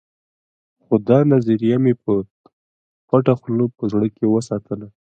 [0.83, 2.13] خو دا نظريه مې په
[3.07, 4.87] پټه خوله په زړه کې وساتله.